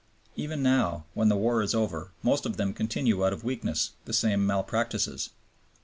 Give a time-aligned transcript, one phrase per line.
[0.35, 4.13] Even now, when the war is over, most of them continue out of weakness the
[4.13, 5.29] same malpractices.